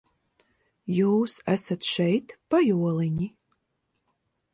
Jūs 0.99 1.35
esat 1.55 1.89
šeit, 1.89 2.33
pajoliņi? 2.55 3.29